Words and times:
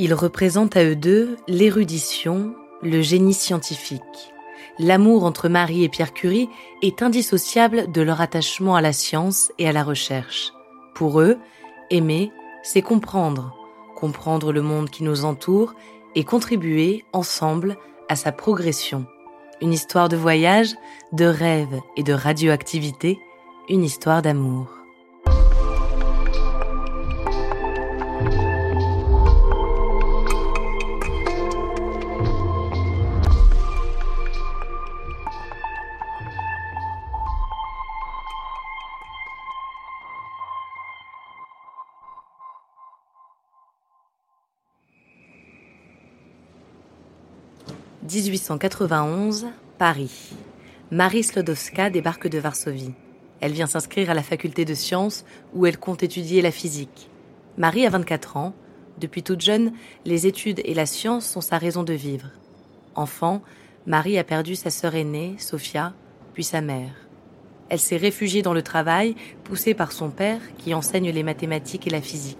Ils 0.00 0.14
représentent 0.14 0.76
à 0.76 0.84
eux 0.84 0.94
deux 0.94 1.36
l'érudition, 1.48 2.54
le 2.82 3.02
génie 3.02 3.34
scientifique. 3.34 4.32
L'amour 4.78 5.24
entre 5.24 5.48
Marie 5.48 5.82
et 5.82 5.88
Pierre 5.88 6.14
Curie 6.14 6.48
est 6.82 7.02
indissociable 7.02 7.90
de 7.90 8.00
leur 8.00 8.20
attachement 8.20 8.76
à 8.76 8.80
la 8.80 8.92
science 8.92 9.50
et 9.58 9.68
à 9.68 9.72
la 9.72 9.82
recherche. 9.82 10.52
Pour 10.94 11.20
eux, 11.20 11.36
aimer, 11.90 12.30
c'est 12.62 12.80
comprendre, 12.80 13.56
comprendre 13.96 14.52
le 14.52 14.62
monde 14.62 14.88
qui 14.88 15.02
nous 15.02 15.24
entoure 15.24 15.74
et 16.14 16.22
contribuer 16.22 17.04
ensemble 17.12 17.76
à 18.08 18.14
sa 18.14 18.30
progression. 18.30 19.04
Une 19.60 19.72
histoire 19.72 20.08
de 20.08 20.16
voyage, 20.16 20.76
de 21.12 21.24
rêve 21.24 21.80
et 21.96 22.04
de 22.04 22.12
radioactivité, 22.12 23.18
une 23.68 23.82
histoire 23.82 24.22
d'amour. 24.22 24.77
1891, 48.10 49.48
Paris. 49.76 50.30
Marie 50.90 51.22
Slodowska 51.22 51.90
débarque 51.90 52.26
de 52.26 52.38
Varsovie. 52.38 52.94
Elle 53.40 53.52
vient 53.52 53.66
s'inscrire 53.66 54.08
à 54.08 54.14
la 54.14 54.22
faculté 54.22 54.64
de 54.64 54.72
sciences 54.72 55.26
où 55.52 55.66
elle 55.66 55.76
compte 55.76 56.02
étudier 56.02 56.40
la 56.40 56.50
physique. 56.50 57.10
Marie 57.58 57.84
a 57.84 57.90
24 57.90 58.38
ans. 58.38 58.54
Depuis 58.98 59.22
toute 59.22 59.42
jeune, 59.42 59.72
les 60.06 60.26
études 60.26 60.62
et 60.64 60.72
la 60.72 60.86
science 60.86 61.28
sont 61.28 61.42
sa 61.42 61.58
raison 61.58 61.82
de 61.82 61.92
vivre. 61.92 62.30
Enfant, 62.94 63.42
Marie 63.86 64.16
a 64.16 64.24
perdu 64.24 64.56
sa 64.56 64.70
sœur 64.70 64.94
aînée, 64.94 65.34
Sophia, 65.36 65.92
puis 66.32 66.44
sa 66.44 66.62
mère. 66.62 66.94
Elle 67.68 67.78
s'est 67.78 67.98
réfugiée 67.98 68.40
dans 68.40 68.54
le 68.54 68.62
travail, 68.62 69.16
poussée 69.44 69.74
par 69.74 69.92
son 69.92 70.08
père 70.08 70.40
qui 70.56 70.72
enseigne 70.72 71.10
les 71.10 71.22
mathématiques 71.22 71.86
et 71.86 71.90
la 71.90 72.00
physique. 72.00 72.38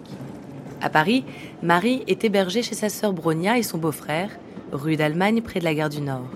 À 0.80 0.88
Paris, 0.88 1.26
Marie 1.62 2.04
est 2.06 2.24
hébergée 2.24 2.62
chez 2.62 2.74
sa 2.74 2.88
sœur 2.88 3.12
Bronia 3.12 3.58
et 3.58 3.62
son 3.62 3.76
beau-frère, 3.76 4.30
rue 4.72 4.96
d'Allemagne 4.96 5.42
près 5.42 5.60
de 5.60 5.64
la 5.64 5.74
gare 5.74 5.88
du 5.88 6.00
Nord. 6.00 6.28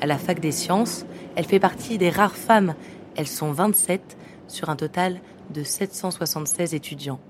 À 0.00 0.06
la 0.06 0.18
fac 0.18 0.40
des 0.40 0.52
sciences, 0.52 1.06
elle 1.36 1.44
fait 1.44 1.60
partie 1.60 1.98
des 1.98 2.10
rares 2.10 2.36
femmes. 2.36 2.74
Elles 3.16 3.28
sont 3.28 3.52
27 3.52 4.16
sur 4.48 4.68
un 4.68 4.76
total 4.76 5.20
de 5.50 5.62
776 5.62 6.74
étudiants. 6.74 7.20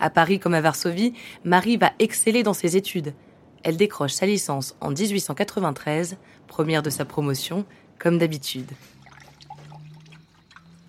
À 0.00 0.10
Paris 0.10 0.38
comme 0.38 0.54
à 0.54 0.60
Varsovie, 0.60 1.14
Marie 1.44 1.76
va 1.76 1.92
exceller 1.98 2.42
dans 2.42 2.54
ses 2.54 2.76
études. 2.76 3.14
Elle 3.62 3.76
décroche 3.76 4.12
sa 4.12 4.26
licence 4.26 4.76
en 4.80 4.90
1893, 4.90 6.16
première 6.46 6.82
de 6.82 6.90
sa 6.90 7.04
promotion, 7.04 7.64
comme 7.98 8.18
d'habitude. 8.18 8.70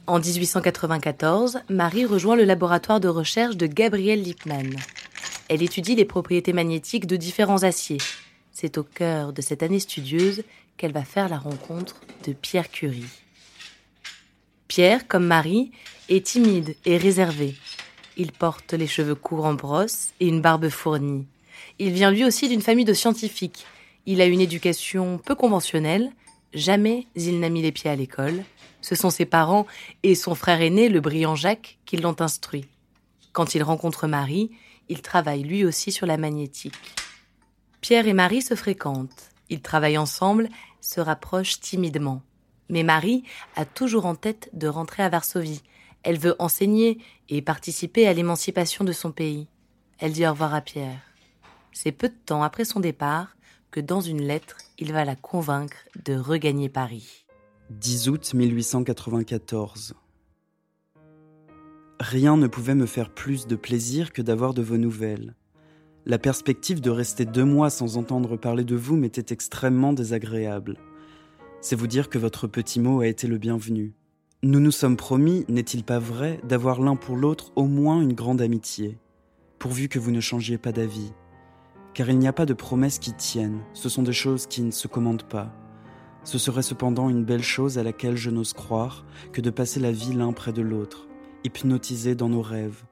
En 0.08 0.20
1894, 0.20 1.60
Marie 1.70 2.06
rejoint 2.06 2.36
le 2.36 2.44
laboratoire 2.44 3.00
de 3.00 3.08
recherche 3.08 3.58
de 3.58 3.66
Gabriel 3.66 4.22
Lippmann. 4.22 4.76
Elle 5.48 5.64
étudie 5.64 5.96
les 5.96 6.06
propriétés 6.06 6.54
magnétiques 6.54 7.08
de 7.08 7.16
différents 7.16 7.64
aciers, 7.64 7.98
c'est 8.56 8.78
au 8.78 8.84
cœur 8.84 9.34
de 9.34 9.42
cette 9.42 9.64
année 9.64 9.82
studieuse 9.82 10.44
qu'elle 10.78 10.94
va 10.94 11.04
faire 11.04 11.28
la 11.28 11.38
rencontre 11.38 12.00
de 12.26 12.32
Pierre 12.32 12.72
Curie. 12.72 13.04
Pierre, 14.70 15.08
comme 15.08 15.26
Marie, 15.26 15.72
est 16.08 16.26
timide 16.26 16.76
et 16.86 16.98
réservé. 16.98 17.56
Il 18.16 18.32
porte 18.32 18.74
les 18.74 18.88
cheveux 18.88 19.14
courts 19.14 19.46
en 19.46 19.56
brosse 19.56 20.12
et 20.22 20.28
une 20.28 20.42
barbe 20.42 20.70
fournie. 20.70 21.26
Il 21.80 21.92
vient 21.92 22.12
lui 22.12 22.24
aussi 22.24 22.48
d'une 22.48 22.62
famille 22.62 22.86
de 22.86 22.94
scientifiques. 22.94 23.66
Il 24.06 24.22
a 24.22 24.26
une 24.26 24.42
éducation 24.42 25.18
peu 25.18 25.36
conventionnelle. 25.36 26.12
Jamais 26.54 27.08
il 27.16 27.42
n'a 27.42 27.50
mis 27.50 27.62
les 27.62 27.74
pieds 27.74 27.90
à 27.90 27.96
l'école. 27.98 28.46
Ce 28.80 28.96
sont 28.96 29.10
ses 29.10 29.26
parents 29.26 29.68
et 30.04 30.16
son 30.16 30.34
frère 30.34 30.62
aîné, 30.62 30.88
le 30.88 31.02
brillant 31.02 31.36
Jacques, 31.36 31.78
qui 31.86 31.98
l'ont 31.98 32.22
instruit. 32.22 32.68
Quand 33.34 33.54
il 33.54 33.64
rencontre 33.64 34.08
Marie, 34.08 34.52
il 34.88 35.02
travaille 35.02 35.44
lui 35.44 35.66
aussi 35.66 35.92
sur 35.92 36.08
la 36.08 36.16
magnétique. 36.16 36.74
Pierre 37.88 38.08
et 38.08 38.14
Marie 38.14 38.42
se 38.42 38.56
fréquentent. 38.56 39.30
Ils 39.48 39.62
travaillent 39.62 40.00
ensemble, 40.00 40.50
se 40.82 41.00
rapprochent 41.00 41.60
timidement. 41.60 42.24
Mais 42.68 42.82
Marie 42.82 43.24
a 43.56 43.64
toujours 43.64 44.08
en 44.08 44.16
tête 44.16 44.50
de 44.54 44.68
rentrer 44.68 45.04
à 45.04 45.10
Varsovie. 45.10 45.62
Elle 46.02 46.18
veut 46.18 46.36
enseigner 46.40 46.98
et 47.30 47.44
participer 47.44 48.08
à 48.08 48.14
l'émancipation 48.14 48.86
de 48.86 48.92
son 48.92 49.12
pays. 49.12 49.48
Elle 50.00 50.14
dit 50.14 50.26
au 50.26 50.32
revoir 50.32 50.56
à 50.56 50.62
Pierre. 50.62 51.00
C'est 51.74 51.92
peu 51.92 52.10
de 52.10 52.16
temps 52.26 52.42
après 52.42 52.66
son 52.66 52.80
départ 52.80 53.38
que 53.70 53.82
dans 53.82 54.02
une 54.02 54.24
lettre, 54.24 54.58
il 54.80 54.92
va 54.92 55.06
la 55.06 55.16
convaincre 55.16 55.78
de 56.06 56.16
regagner 56.16 56.70
Paris. 56.70 57.28
10 57.70 58.10
août 58.10 58.34
1894. 58.34 59.94
Rien 62.00 62.36
ne 62.36 62.48
pouvait 62.48 62.74
me 62.74 62.88
faire 62.88 63.14
plus 63.14 63.46
de 63.46 63.56
plaisir 63.56 64.12
que 64.12 64.24
d'avoir 64.24 64.56
de 64.56 64.64
vos 64.64 64.78
nouvelles. 64.78 65.36
La 66.08 66.20
perspective 66.20 66.82
de 66.82 66.92
rester 66.92 67.26
deux 67.26 67.46
mois 67.46 67.72
sans 67.72 67.98
entendre 67.98 68.38
parler 68.38 68.64
de 68.64 68.76
vous 68.76 68.96
m'était 68.96 69.34
extrêmement 69.34 69.92
désagréable. 69.92 70.78
C'est 71.62 71.76
vous 71.76 71.88
dire 71.88 72.10
que 72.10 72.20
votre 72.20 72.46
petit 72.46 72.80
mot 72.80 73.02
a 73.02 73.08
été 73.08 73.26
le 73.26 73.40
bienvenu. 73.40 73.96
Nous 74.44 74.60
nous 74.60 74.70
sommes 74.70 74.98
promis, 74.98 75.46
n'est-il 75.50 75.84
pas 75.84 75.98
vrai, 75.98 76.40
d'avoir 76.44 76.80
l'un 76.80 76.96
pour 76.96 77.18
l'autre 77.18 77.52
au 77.56 77.66
moins 77.66 78.04
une 78.04 78.14
grande 78.14 78.40
amitié, 78.40 79.00
pourvu 79.58 79.90
que 79.90 79.98
vous 79.98 80.12
ne 80.12 80.20
changiez 80.20 80.60
pas 80.60 80.72
d'avis. 80.72 81.12
Car 81.96 82.08
il 82.12 82.20
n'y 82.20 82.28
a 82.28 82.34
pas 82.34 82.46
de 82.46 82.54
promesses 82.54 83.00
qui 83.00 83.14
tiennent, 83.14 83.62
ce 83.74 83.90
sont 83.90 84.04
des 84.04 84.14
choses 84.14 84.46
qui 84.46 84.62
ne 84.62 84.70
se 84.70 84.88
commandent 84.88 85.28
pas. 85.28 85.52
Ce 86.24 86.38
serait 86.38 86.62
cependant 86.62 87.10
une 87.10 87.26
belle 87.26 87.42
chose 87.42 87.80
à 87.80 87.84
laquelle 87.84 88.16
je 88.16 88.30
n'ose 88.30 88.54
croire 88.54 89.08
que 89.34 89.42
de 89.42 89.50
passer 89.50 89.80
la 89.80 89.92
vie 89.92 90.14
l'un 90.14 90.34
près 90.34 90.54
de 90.54 90.62
l'autre, 90.62 91.08
hypnotisés 91.44 92.14
dans 92.14 92.30
nos 92.30 92.44
rêves, 92.44 92.84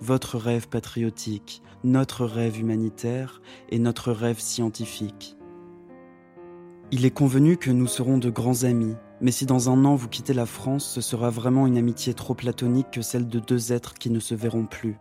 votre 0.00 0.38
rêve 0.38 0.68
patriotique, 0.68 1.62
notre 1.84 2.24
rêve 2.24 2.58
humanitaire 2.58 3.40
et 3.70 3.78
notre 3.78 4.12
rêve 4.12 4.40
scientifique. 4.40 5.36
Il 6.90 7.04
est 7.04 7.10
convenu 7.10 7.56
que 7.56 7.70
nous 7.70 7.86
serons 7.86 8.18
de 8.18 8.30
grands 8.30 8.64
amis, 8.64 8.96
Mais 9.20 9.32
si 9.32 9.46
dans 9.46 9.68
un 9.68 9.84
an 9.84 9.96
vous 9.96 10.08
quittez 10.08 10.32
la 10.32 10.46
France, 10.46 10.88
ce 10.88 11.00
sera 11.00 11.28
vraiment 11.30 11.66
une 11.66 11.76
amitié 11.76 12.14
trop 12.14 12.34
platonique 12.34 12.90
que 12.92 13.02
celle 13.02 13.26
de 13.26 13.40
deux 13.40 13.72
êtres 13.72 13.94
qui 13.94 14.10
ne 14.10 14.20
se 14.20 14.34
verront 14.34 14.66
plus. 14.66 14.96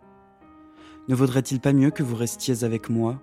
Ne 1.07 1.15
vaudrait-il 1.15 1.59
pas 1.59 1.73
mieux 1.73 1.91
que 1.91 2.03
vous 2.03 2.15
restiez 2.15 2.63
avec 2.63 2.89
moi? 2.89 3.21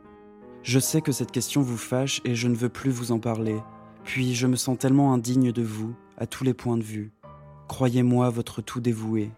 Je 0.63 0.79
sais 0.79 1.01
que 1.01 1.13
cette 1.13 1.33
question 1.33 1.63
vous 1.63 1.77
fâche 1.77 2.23
et 2.25 2.35
je 2.35 2.49
ne 2.49 2.55
veux 2.55 2.69
plus 2.69 2.91
vous 2.91 3.11
en 3.11 3.19
parler. 3.19 3.61
Puis 4.05 4.35
je 4.35 4.47
me 4.47 4.57
sens 4.57 4.79
tellement 4.79 5.13
indigne 5.13 5.51
de 5.51 5.63
vous, 5.63 5.95
à 6.17 6.27
tous 6.27 6.45
les 6.45 6.55
points 6.55 6.79
de 6.79 6.83
vue. 6.83 7.13
Croyez-moi 7.69 8.31
votre 8.31 8.63
tout 8.63 8.81
dévoué. 8.81 9.31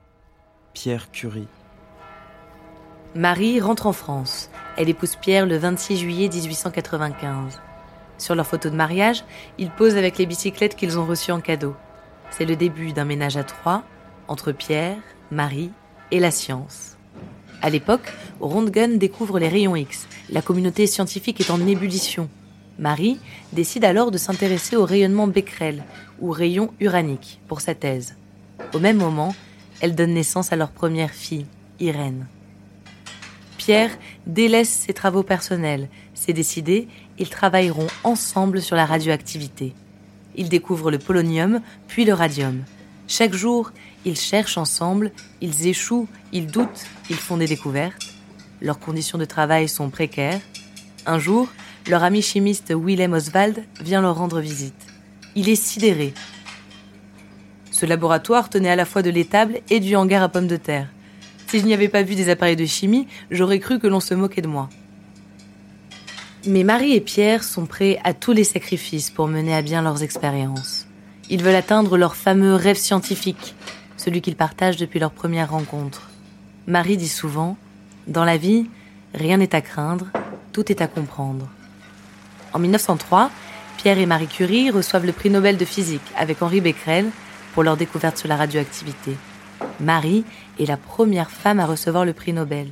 Pierre 0.74 1.10
Curie. 1.10 1.48
Marie 3.16 3.60
rentre 3.62 3.86
en 3.86 3.94
France. 3.94 4.50
Elle 4.76 4.90
épouse 4.90 5.16
Pierre 5.16 5.46
le 5.46 5.56
26 5.56 5.96
juillet 5.96 6.28
1895. 6.28 7.62
Sur 8.18 8.34
leur 8.34 8.46
photo 8.46 8.68
de 8.68 8.76
mariage, 8.76 9.24
ils 9.56 9.70
posent 9.70 9.96
avec 9.96 10.18
les 10.18 10.26
bicyclettes 10.26 10.76
qu'ils 10.76 10.98
ont 10.98 11.06
reçues 11.06 11.32
en 11.32 11.40
cadeau. 11.40 11.74
C'est 12.28 12.44
le 12.44 12.56
début 12.56 12.92
d'un 12.92 13.06
ménage 13.06 13.38
à 13.38 13.44
trois 13.44 13.84
entre 14.28 14.52
Pierre, 14.52 14.98
Marie 15.30 15.70
et 16.10 16.20
la 16.20 16.30
science. 16.30 16.98
À 17.62 17.70
l'époque, 17.70 18.12
Röntgen 18.40 18.98
découvre 18.98 19.38
les 19.38 19.48
rayons 19.48 19.76
X. 19.76 20.06
La 20.28 20.42
communauté 20.42 20.86
scientifique 20.86 21.40
est 21.40 21.50
en 21.50 21.66
ébullition. 21.66 22.28
Marie 22.78 23.18
décide 23.54 23.86
alors 23.86 24.10
de 24.10 24.18
s'intéresser 24.18 24.76
au 24.76 24.84
rayonnement 24.84 25.26
Becquerel, 25.26 25.84
ou 26.20 26.32
rayon 26.32 26.74
uranique, 26.80 27.40
pour 27.48 27.62
sa 27.62 27.74
thèse. 27.74 28.14
Au 28.74 28.78
même 28.78 28.98
moment, 28.98 29.34
elle 29.80 29.94
donne 29.94 30.12
naissance 30.12 30.52
à 30.52 30.56
leur 30.56 30.70
première 30.70 31.12
fille, 31.12 31.46
Irène. 31.80 32.26
Pierre 33.66 33.98
délaisse 34.28 34.68
ses 34.68 34.94
travaux 34.94 35.24
personnels. 35.24 35.88
C'est 36.14 36.32
décidé, 36.32 36.86
ils 37.18 37.28
travailleront 37.28 37.88
ensemble 38.04 38.62
sur 38.62 38.76
la 38.76 38.86
radioactivité. 38.86 39.74
Ils 40.36 40.48
découvrent 40.48 40.92
le 40.92 41.00
polonium, 41.00 41.60
puis 41.88 42.04
le 42.04 42.12
radium. 42.14 42.62
Chaque 43.08 43.34
jour, 43.34 43.72
ils 44.04 44.16
cherchent 44.16 44.56
ensemble, 44.56 45.10
ils 45.40 45.66
échouent, 45.66 46.06
ils 46.30 46.46
doutent, 46.46 46.86
ils 47.10 47.16
font 47.16 47.38
des 47.38 47.48
découvertes. 47.48 48.06
Leurs 48.62 48.78
conditions 48.78 49.18
de 49.18 49.24
travail 49.24 49.68
sont 49.68 49.90
précaires. 49.90 50.40
Un 51.04 51.18
jour, 51.18 51.48
leur 51.88 52.04
ami 52.04 52.22
chimiste 52.22 52.72
Willem 52.72 53.14
Oswald 53.14 53.64
vient 53.80 54.00
leur 54.00 54.16
rendre 54.16 54.38
visite. 54.38 54.86
Il 55.34 55.48
est 55.48 55.60
sidéré. 55.60 56.14
Ce 57.72 57.84
laboratoire 57.84 58.48
tenait 58.48 58.70
à 58.70 58.76
la 58.76 58.84
fois 58.84 59.02
de 59.02 59.10
l'étable 59.10 59.58
et 59.70 59.80
du 59.80 59.96
hangar 59.96 60.22
à 60.22 60.28
pommes 60.28 60.46
de 60.46 60.56
terre. 60.56 60.86
Si 61.46 61.60
je 61.60 61.64
n'y 61.64 61.74
avais 61.74 61.88
pas 61.88 62.02
vu 62.02 62.14
des 62.16 62.28
appareils 62.28 62.56
de 62.56 62.66
chimie, 62.66 63.06
j'aurais 63.30 63.60
cru 63.60 63.78
que 63.78 63.86
l'on 63.86 64.00
se 64.00 64.14
moquait 64.14 64.42
de 64.42 64.48
moi. 64.48 64.68
Mais 66.46 66.64
Marie 66.64 66.94
et 66.94 67.00
Pierre 67.00 67.44
sont 67.44 67.66
prêts 67.66 67.98
à 68.04 68.14
tous 68.14 68.32
les 68.32 68.44
sacrifices 68.44 69.10
pour 69.10 69.28
mener 69.28 69.54
à 69.54 69.62
bien 69.62 69.82
leurs 69.82 70.02
expériences. 70.02 70.86
Ils 71.30 71.42
veulent 71.42 71.54
atteindre 71.54 71.96
leur 71.96 72.16
fameux 72.16 72.54
rêve 72.54 72.76
scientifique, 72.76 73.54
celui 73.96 74.20
qu'ils 74.20 74.36
partagent 74.36 74.76
depuis 74.76 75.00
leur 75.00 75.10
première 75.10 75.50
rencontre. 75.50 76.10
Marie 76.66 76.96
dit 76.96 77.08
souvent 77.08 77.56
Dans 78.06 78.24
la 78.24 78.36
vie, 78.36 78.68
rien 79.14 79.36
n'est 79.36 79.54
à 79.54 79.60
craindre, 79.60 80.06
tout 80.52 80.70
est 80.70 80.80
à 80.80 80.88
comprendre. 80.88 81.48
En 82.52 82.58
1903, 82.58 83.30
Pierre 83.76 83.98
et 83.98 84.06
Marie 84.06 84.28
Curie 84.28 84.70
reçoivent 84.70 85.06
le 85.06 85.12
prix 85.12 85.30
Nobel 85.30 85.56
de 85.56 85.64
physique 85.64 86.12
avec 86.16 86.42
Henri 86.42 86.60
Becquerel 86.60 87.10
pour 87.54 87.62
leur 87.62 87.76
découverte 87.76 88.18
sur 88.18 88.28
la 88.28 88.36
radioactivité. 88.36 89.16
Marie 89.80 90.24
est 90.58 90.66
la 90.66 90.76
première 90.76 91.30
femme 91.30 91.60
à 91.60 91.66
recevoir 91.66 92.04
le 92.04 92.12
prix 92.12 92.32
Nobel. 92.32 92.68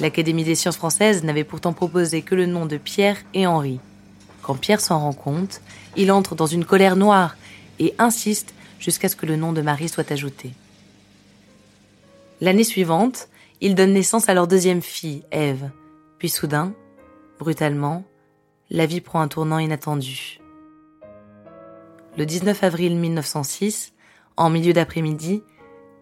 L'Académie 0.00 0.44
des 0.44 0.54
sciences 0.54 0.76
françaises 0.76 1.24
n'avait 1.24 1.44
pourtant 1.44 1.72
proposé 1.72 2.22
que 2.22 2.34
le 2.34 2.46
nom 2.46 2.66
de 2.66 2.76
Pierre 2.76 3.18
et 3.32 3.46
Henri. 3.46 3.80
Quand 4.42 4.56
Pierre 4.56 4.80
s'en 4.80 4.98
rend 4.98 5.12
compte, 5.12 5.60
il 5.96 6.12
entre 6.12 6.34
dans 6.34 6.46
une 6.46 6.64
colère 6.64 6.96
noire 6.96 7.36
et 7.78 7.94
insiste 7.98 8.54
jusqu'à 8.78 9.08
ce 9.08 9.16
que 9.16 9.26
le 9.26 9.36
nom 9.36 9.52
de 9.52 9.62
Marie 9.62 9.88
soit 9.88 10.10
ajouté. 10.10 10.50
L'année 12.40 12.64
suivante, 12.64 13.28
il 13.60 13.74
donne 13.74 13.94
naissance 13.94 14.28
à 14.28 14.34
leur 14.34 14.46
deuxième 14.46 14.82
fille, 14.82 15.22
Ève. 15.30 15.70
Puis 16.18 16.28
soudain, 16.28 16.74
brutalement, 17.38 18.04
la 18.70 18.86
vie 18.86 19.00
prend 19.00 19.20
un 19.20 19.28
tournant 19.28 19.58
inattendu. 19.58 20.40
Le 22.18 22.26
19 22.26 22.62
avril 22.62 22.96
1906, 22.96 23.92
en 24.36 24.50
milieu 24.50 24.72
d'après-midi, 24.72 25.42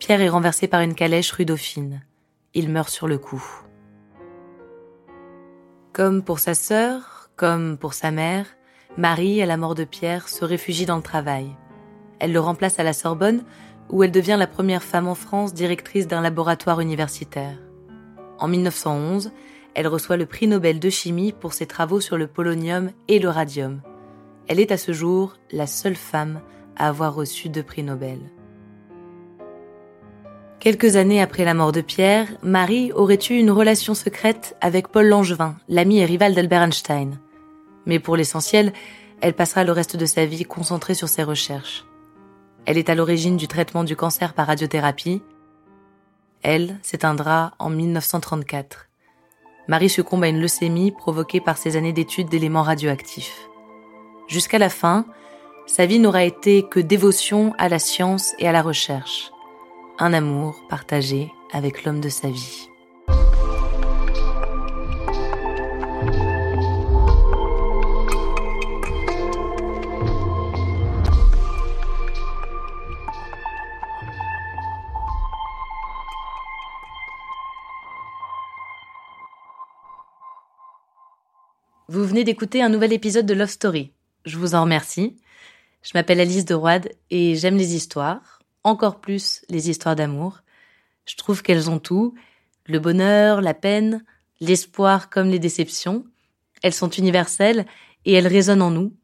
Pierre 0.05 0.21
est 0.21 0.29
renversé 0.29 0.67
par 0.67 0.81
une 0.81 0.97
calèche 0.97 1.31
rue 1.31 1.45
Dauphine. 1.45 2.03
Il 2.55 2.71
meurt 2.71 2.89
sur 2.89 3.07
le 3.07 3.19
coup. 3.19 3.45
Comme 5.93 6.25
pour 6.25 6.41
sa 6.41 6.55
sœur, 6.55 7.31
comme 7.37 7.79
pour 7.79 7.95
sa 7.95 8.11
mère, 8.11 8.47
Marie, 8.97 9.41
à 9.41 9.47
la 9.47 9.57
mort 9.57 9.77
de 9.77 9.85
Pierre, 9.85 10.29
se 10.29 10.45
réfugie 10.45 10.87
dans 10.87 10.97
le 10.97 11.03
travail. 11.03 11.55
Elle 12.19 12.33
le 12.33 12.41
remplace 12.41 12.81
à 12.81 12.83
la 12.83 12.95
Sorbonne, 12.95 13.45
où 13.91 14.03
elle 14.03 14.11
devient 14.11 14.35
la 14.37 14.49
première 14.49 14.83
femme 14.83 15.07
en 15.07 15.15
France 15.15 15.55
directrice 15.55 16.09
d'un 16.09 16.21
laboratoire 16.21 16.81
universitaire. 16.81 17.57
En 18.41 18.49
1911, 18.49 19.31
elle 19.75 19.87
reçoit 19.87 20.17
le 20.17 20.27
prix 20.27 20.49
Nobel 20.49 20.81
de 20.81 20.91
chimie 20.91 21.31
pour 21.31 21.53
ses 21.53 21.67
travaux 21.67 22.01
sur 22.01 22.19
le 22.19 22.27
polonium 22.27 22.91
et 23.07 23.21
le 23.21 23.29
radium. 23.29 23.83
Elle 24.49 24.59
est 24.59 24.73
à 24.73 24.79
ce 24.79 24.91
jour 24.91 25.37
la 25.53 25.69
seule 25.69 25.95
femme 25.95 26.41
à 26.75 26.89
avoir 26.89 27.15
reçu 27.15 27.49
deux 27.51 27.63
prix 27.63 27.85
Nobel. 27.85 28.19
Quelques 30.63 30.95
années 30.95 31.21
après 31.21 31.45
la 31.45 31.55
mort 31.55 31.73
de 31.73 31.81
Pierre, 31.81 32.29
Marie 32.45 32.93
aurait 32.93 33.19
eu 33.29 33.33
une 33.33 33.51
relation 33.51 33.95
secrète 33.95 34.57
avec 34.61 34.87
Paul 34.87 35.09
Langevin, 35.09 35.57
l'ami 35.69 35.99
et 35.99 36.05
rival 36.05 36.37
d'Albert 36.37 36.63
Einstein. 36.63 37.19
Mais 37.85 37.99
pour 37.99 38.15
l'essentiel, 38.15 38.73
elle 39.21 39.35
passera 39.35 39.65
le 39.65 39.73
reste 39.73 39.97
de 39.97 40.07
sa 40.07 40.25
vie 40.25 40.45
concentrée 40.45 40.95
sur 40.95 41.09
ses 41.09 41.25
recherches. 41.25 41.85
Elle 42.65 42.79
est 42.79 42.91
à 42.91 42.95
l'origine 42.95 43.37
du 43.37 43.49
traitement 43.49 43.83
du 43.83 43.97
cancer 43.97 44.35
par 44.35 44.47
radiothérapie. 44.47 45.21
Elle 46.43 46.79
s'éteindra 46.83 47.55
en 47.59 47.69
1934. 47.69 48.89
Marie 49.67 49.91
succombe 49.91 50.23
à 50.23 50.29
une 50.29 50.41
leucémie 50.41 50.93
provoquée 50.93 51.41
par 51.41 51.59
ses 51.59 51.77
années 51.77 51.93
d'études 51.93 52.29
d'éléments 52.29 52.63
radioactifs. 52.63 53.49
Jusqu'à 54.29 54.59
la 54.59 54.69
fin, 54.69 55.07
sa 55.67 55.87
vie 55.87 55.99
n'aura 55.99 56.23
été 56.23 56.63
que 56.63 56.79
dévotion 56.79 57.53
à 57.59 57.69
la 57.69 57.81
science 57.81 58.33
et 58.39 58.47
à 58.47 58.53
la 58.53 58.63
recherche 58.63 59.33
un 59.99 60.13
amour 60.13 60.65
partagé 60.69 61.31
avec 61.53 61.85
l'homme 61.85 62.01
de 62.01 62.09
sa 62.09 62.31
vie. 62.31 62.69
Vous 81.89 82.05
venez 82.05 82.25
d'écouter 82.25 82.63
un 82.63 82.71
nouvel 82.71 82.93
épisode 82.93 83.27
de 83.27 83.35
Love 83.35 83.51
Story. 83.51 83.93
Je 84.25 84.39
vous 84.39 84.55
en 84.55 84.63
remercie. 84.63 85.17
Je 85.83 85.91
m'appelle 85.95 86.21
Alice 86.21 86.47
de 86.47 86.55
Roide 86.55 86.91
et 87.11 87.35
j'aime 87.35 87.57
les 87.57 87.75
histoires 87.75 88.42
encore 88.65 89.01
plus 89.01 89.45
les 89.49 89.71
histoires 89.71 89.97
d'amour. 89.97 90.41
Je 91.07 91.17
trouve 91.17 91.43
qu'elles 91.43 91.71
ont 91.71 91.79
tout, 91.79 92.15
le 92.67 92.79
bonheur, 92.79 93.41
la 93.41 93.55
peine, 93.55 94.05
l'espoir 94.41 95.11
comme 95.11 95.29
les 95.29 95.39
déceptions. 95.39 96.05
Elles 96.63 96.73
sont 96.73 96.91
universelles 96.91 97.67
et 98.05 98.13
elles 98.13 98.27
résonnent 98.27 98.63
en 98.63 98.71
nous. 98.71 98.95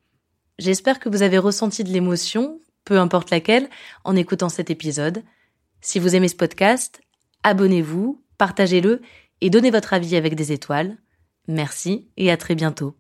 J'espère 0.58 0.98
que 0.98 1.08
vous 1.08 1.22
avez 1.22 1.38
ressenti 1.38 1.84
de 1.84 1.90
l'émotion, 1.90 2.60
peu 2.84 2.98
importe 2.98 3.30
laquelle, 3.30 3.68
en 4.04 4.16
écoutant 4.16 4.48
cet 4.48 4.70
épisode. 4.70 5.22
Si 5.80 5.98
vous 5.98 6.16
aimez 6.16 6.28
ce 6.28 6.36
podcast, 6.36 7.00
abonnez-vous, 7.42 8.22
partagez-le 8.38 9.02
et 9.40 9.50
donnez 9.50 9.70
votre 9.70 9.92
avis 9.92 10.16
avec 10.16 10.34
des 10.34 10.52
étoiles. 10.52 10.96
Merci 11.46 12.08
et 12.16 12.30
à 12.30 12.36
très 12.36 12.54
bientôt. 12.54 12.96